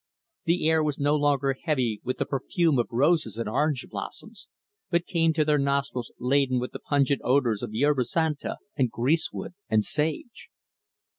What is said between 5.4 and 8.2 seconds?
their nostrils laden with the pungent odors of yerba